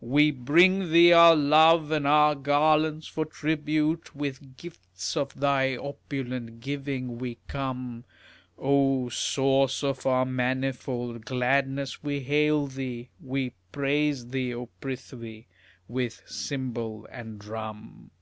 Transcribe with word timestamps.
We 0.00 0.30
bring 0.30 0.92
thee 0.92 1.12
our 1.12 1.34
love 1.34 1.90
and 1.90 2.06
our 2.06 2.36
garlands 2.36 3.08
for 3.08 3.24
tribute, 3.24 4.14
With 4.14 4.56
gifts 4.56 5.16
of 5.16 5.34
thy 5.40 5.76
opulent 5.76 6.60
giving 6.60 7.18
we 7.18 7.38
come; 7.48 8.04
O 8.56 9.08
source 9.08 9.82
of 9.82 10.06
our 10.06 10.24
manifold 10.24 11.24
gladness, 11.24 12.04
we 12.04 12.20
hail 12.20 12.68
thee, 12.68 13.08
We 13.20 13.50
praise 13.72 14.28
thee, 14.28 14.54
O 14.54 14.66
Prithvi, 14.80 15.48
with 15.88 16.22
cymbal 16.24 17.08
and 17.10 17.40
drum. 17.40 18.12